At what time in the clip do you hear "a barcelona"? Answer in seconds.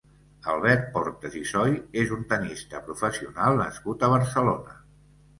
4.07-4.75